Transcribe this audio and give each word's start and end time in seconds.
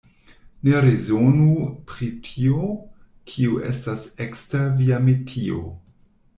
Ne 0.67 0.77
rezonu 0.85 1.49
pri 1.91 2.09
tio, 2.29 2.71
kio 3.33 3.61
estas 3.75 4.09
ekster 4.29 4.67
via 4.83 5.01
metio. 5.09 5.65